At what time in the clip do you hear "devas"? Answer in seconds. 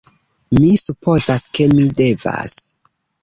2.01-2.57